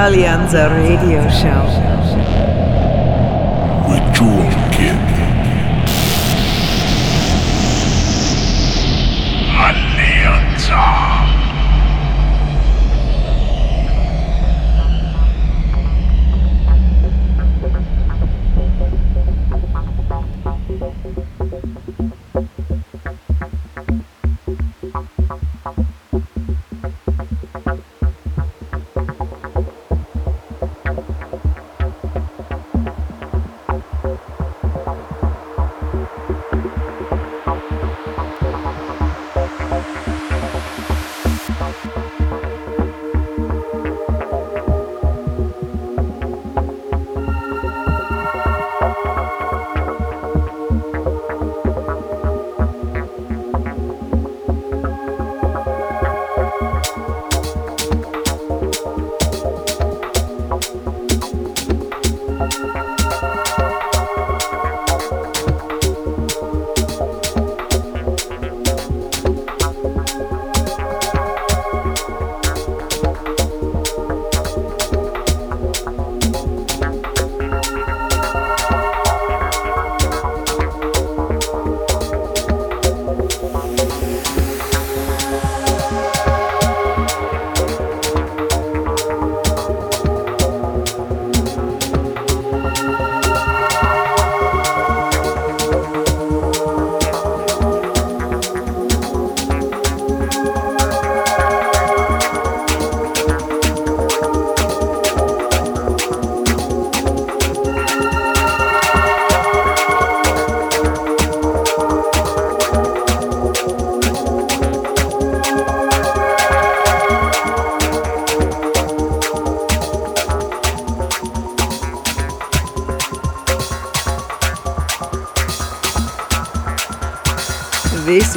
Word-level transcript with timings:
Alleanza 0.00 0.68
Radio 0.68 1.28
Show. 1.28 2.67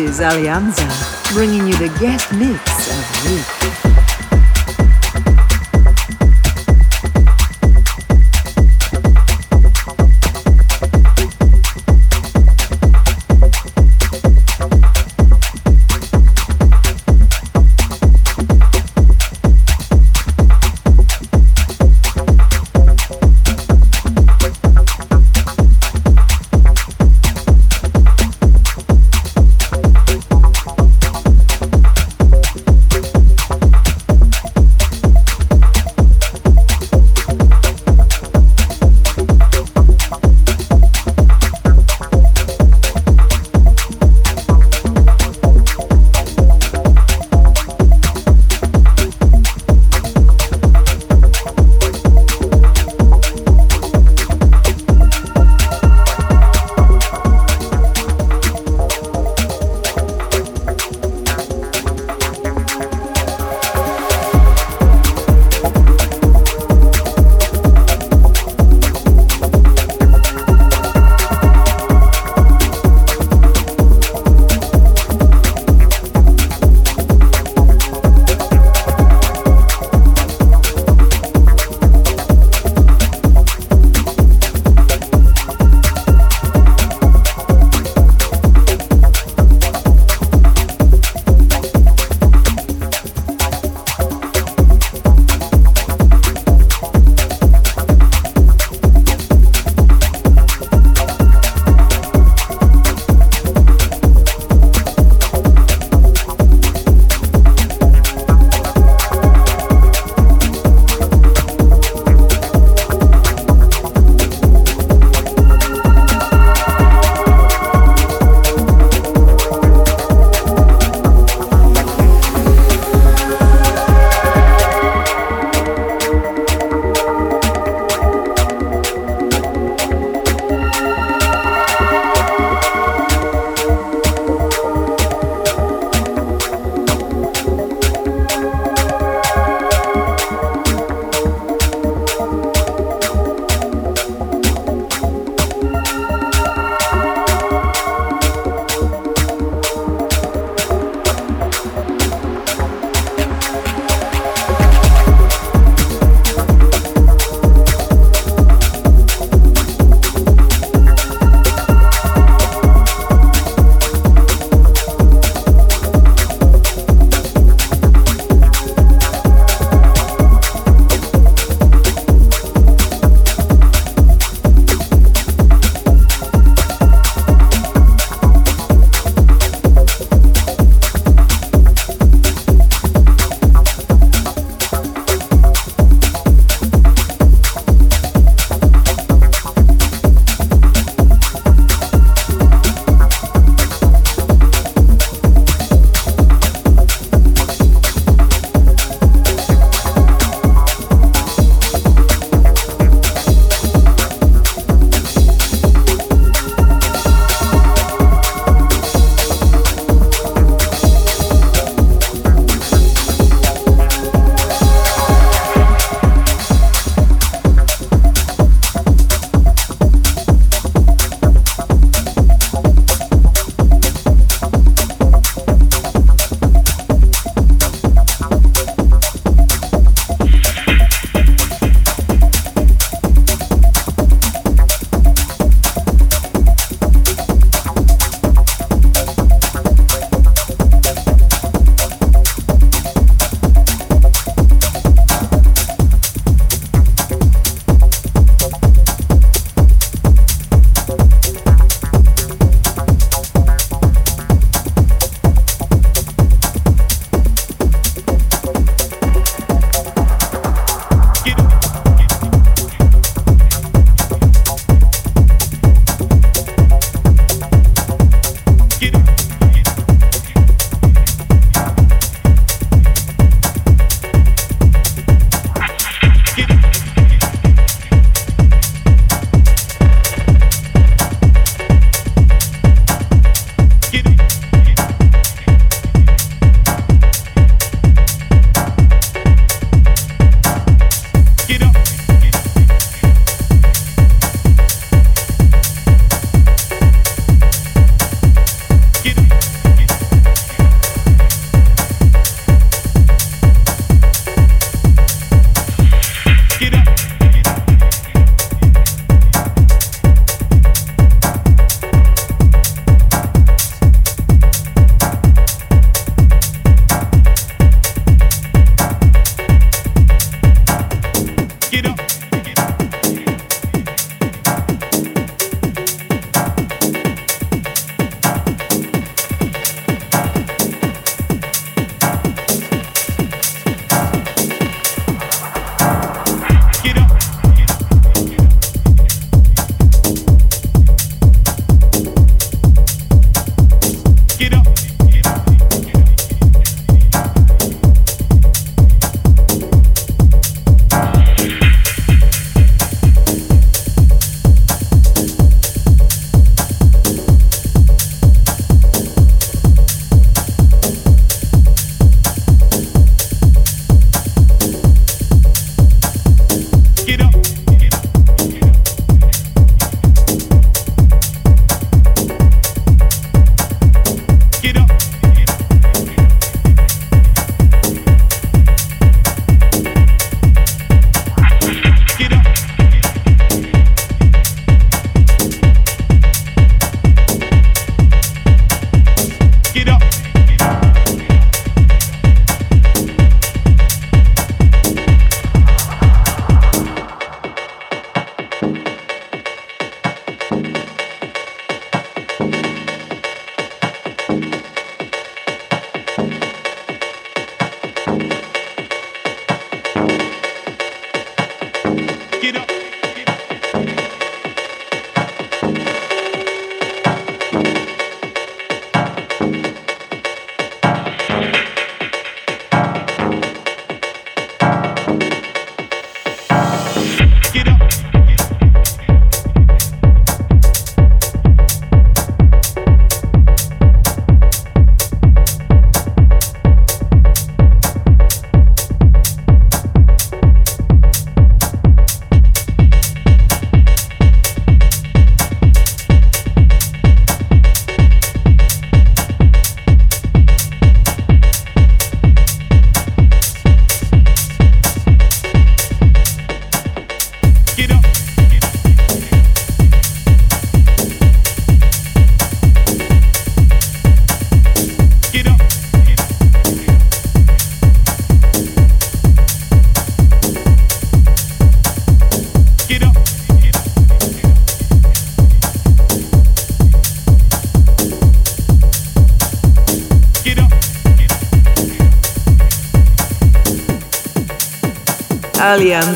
Is 0.02 0.20
Alleanza, 0.20 0.88
bringing 1.32 1.68
you 1.68 1.74
the 1.78 1.90
guest 2.00 2.34
mix 2.34 2.90
of 2.90 3.24
the 3.24 3.36
week. 3.36 3.61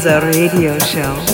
Alleanza 0.05 0.19
Radio 0.19 0.77
Show. 0.77 1.24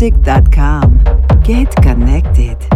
music.com. 0.00 1.04
Get 1.44 1.76
connected. 1.82 2.69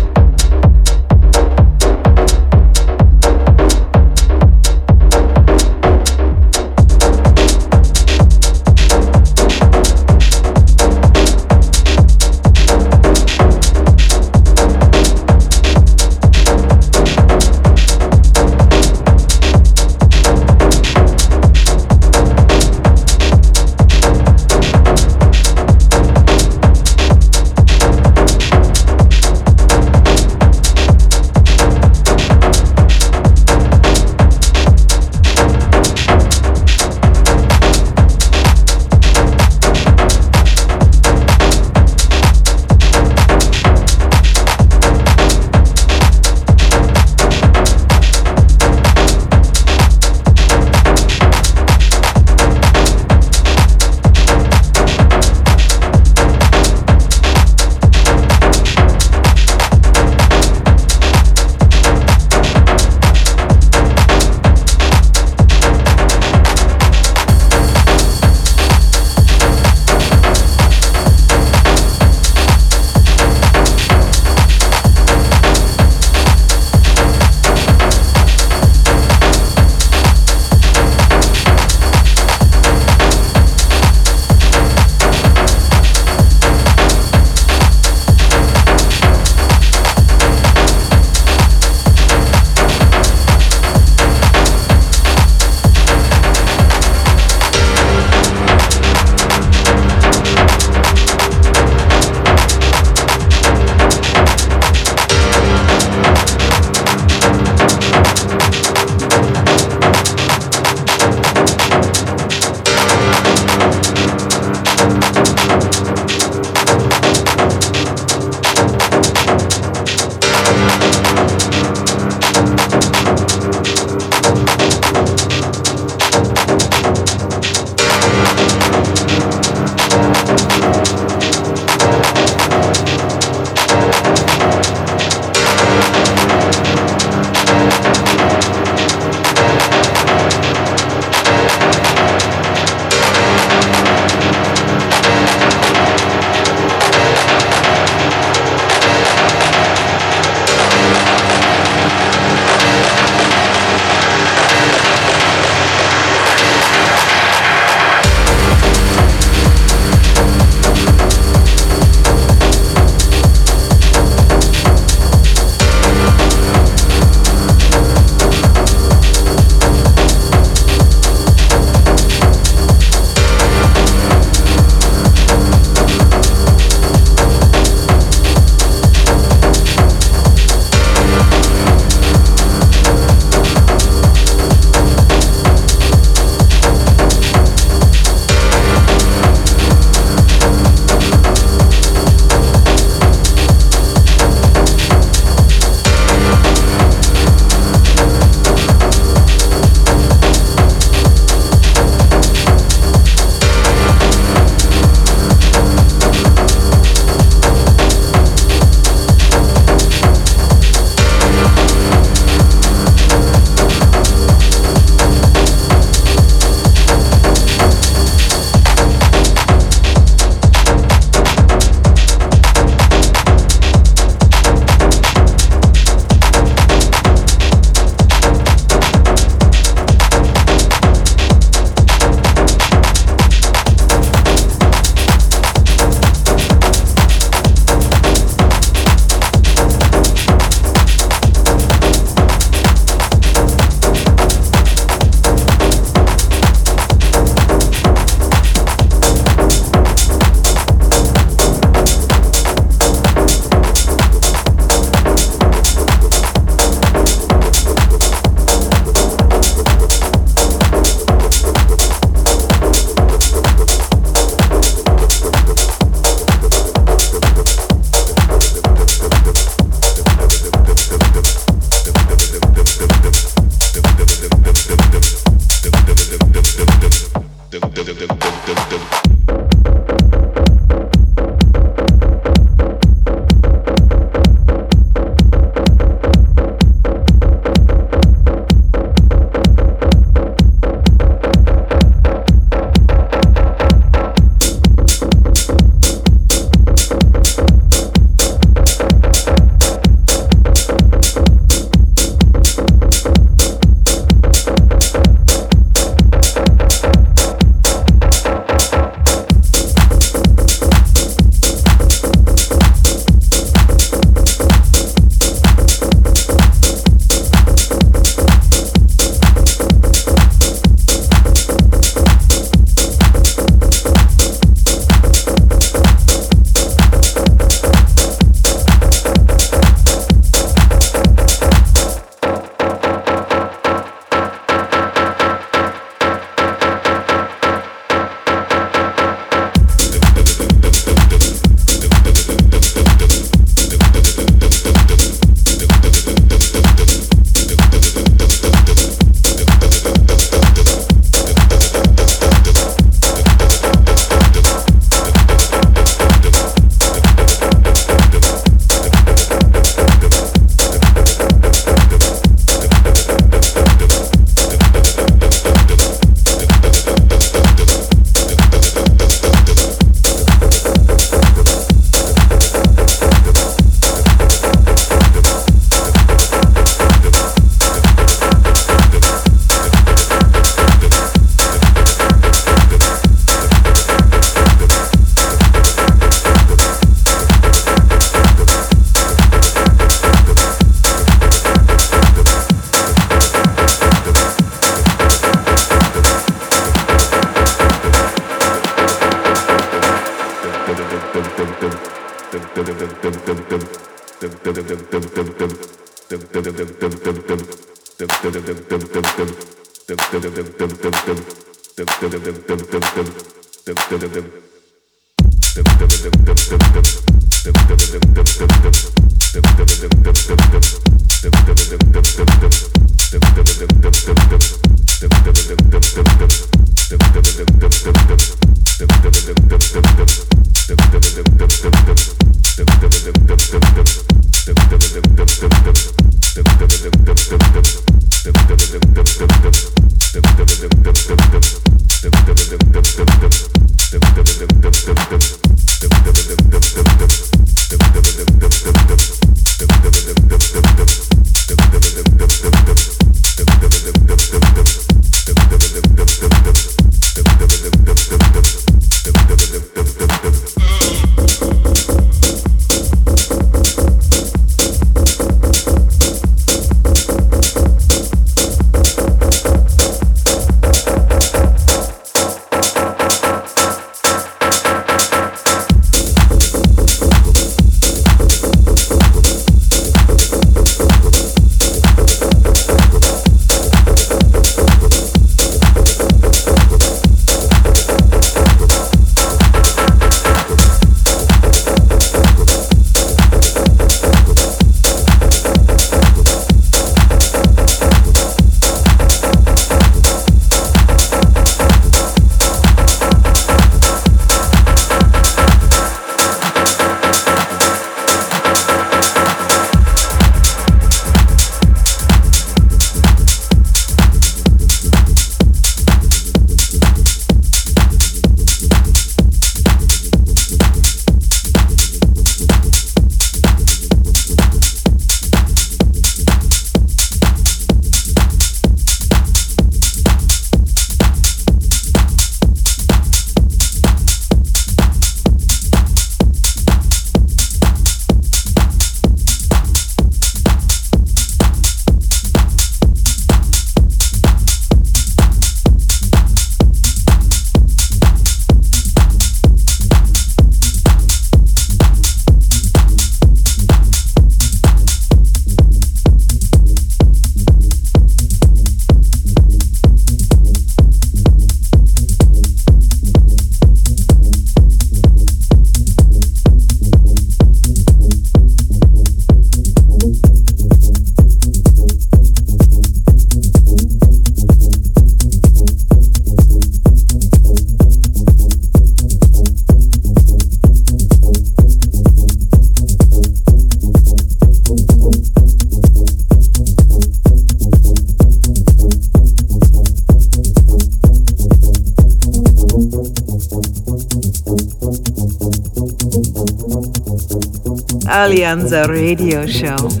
Alleanza 598.51 598.85
Radio 598.85 599.47
Show. 599.47 600.00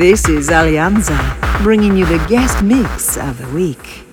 This 0.00 0.30
is 0.30 0.48
Alleanza, 0.48 1.62
bringing 1.62 1.94
you 1.94 2.06
the 2.06 2.24
guest 2.26 2.62
mix 2.62 3.18
of 3.18 3.36
the 3.36 3.46
week. 3.54 4.09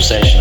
session. 0.00 0.39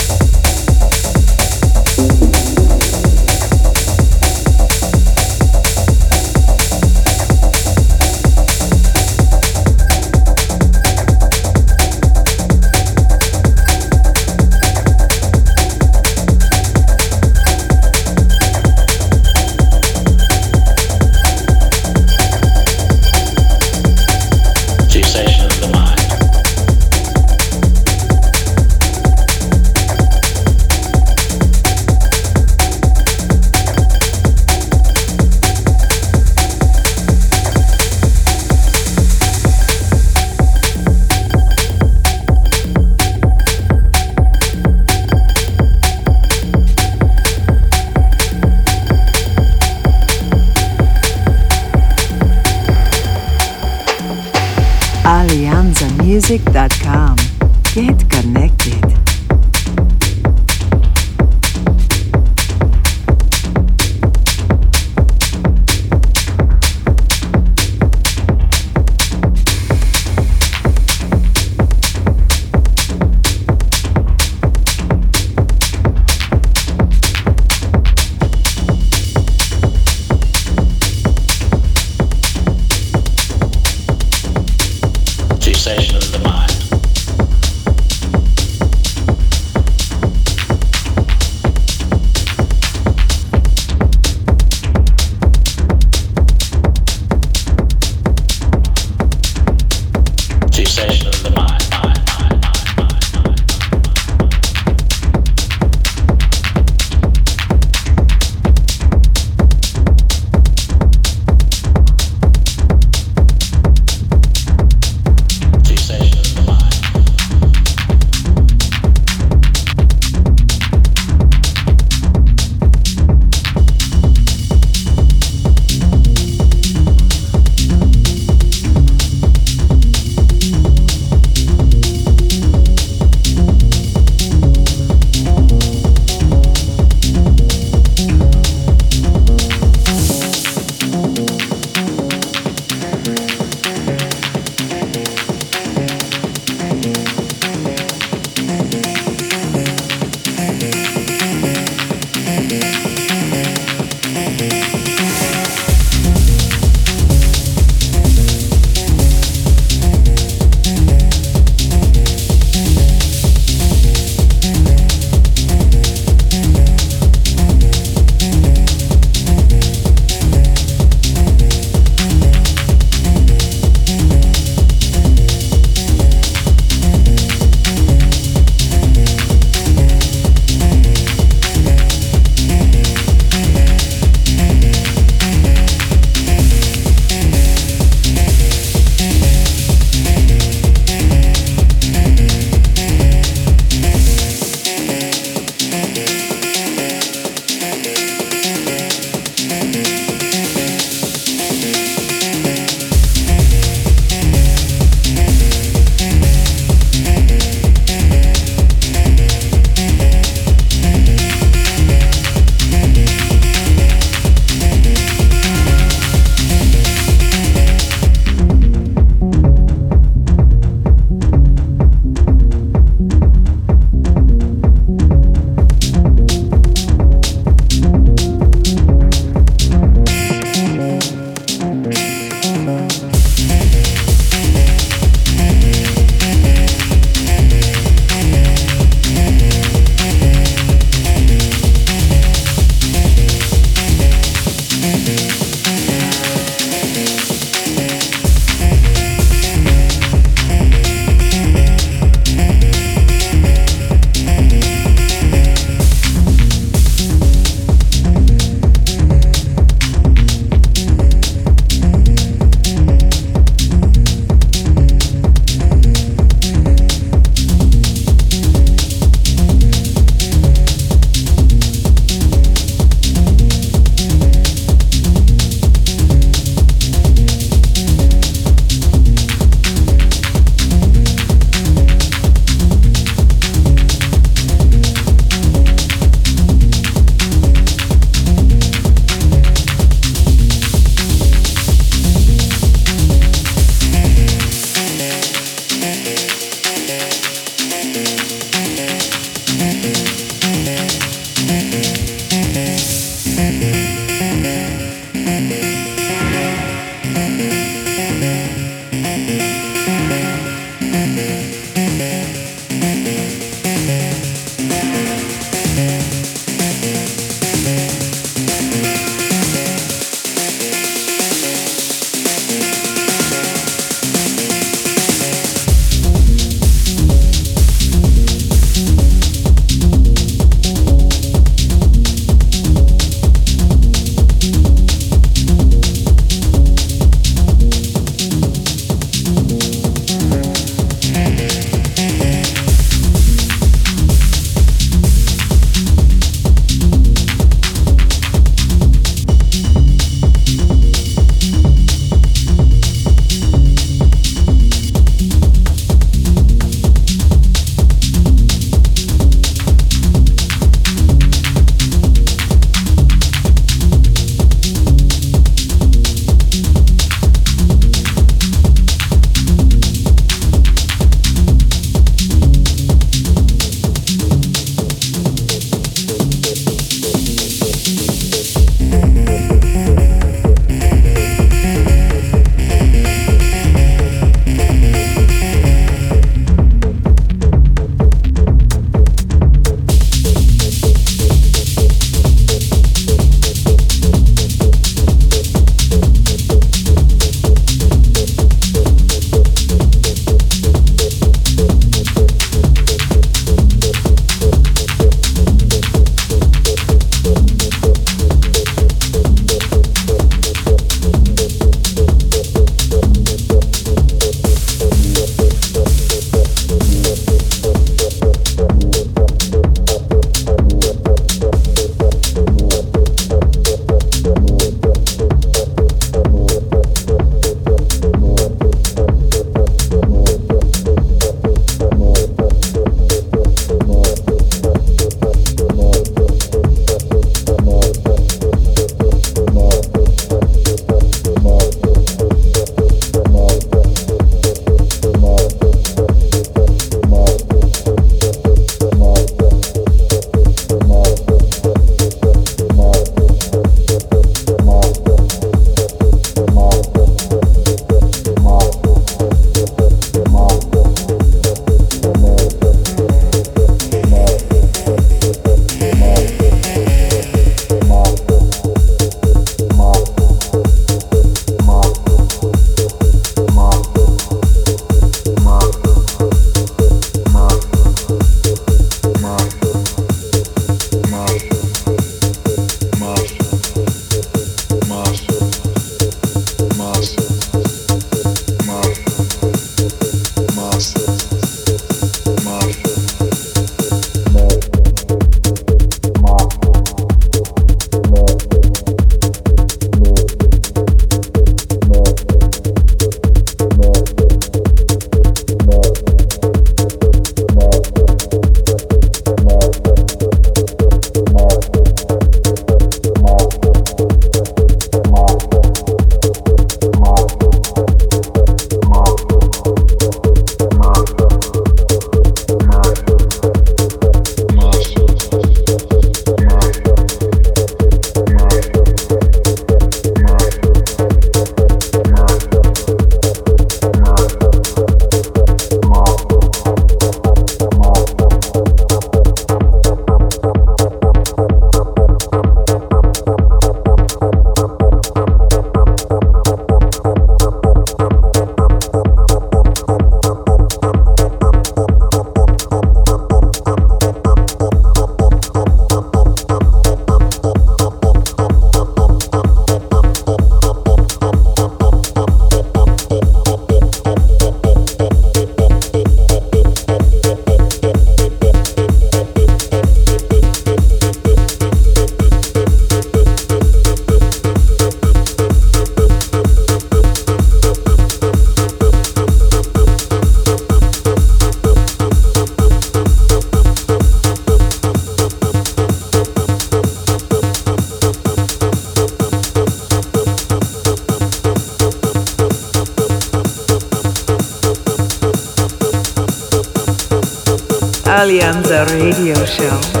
Radio 598.87 599.35
Show. 599.45 600.00